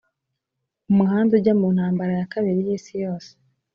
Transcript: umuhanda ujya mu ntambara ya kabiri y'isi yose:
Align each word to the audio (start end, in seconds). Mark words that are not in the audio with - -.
umuhanda 0.91 1.31
ujya 1.37 1.53
mu 1.59 1.67
ntambara 1.75 2.11
ya 2.19 2.29
kabiri 2.33 2.59
y'isi 2.67 2.93
yose: 3.03 3.31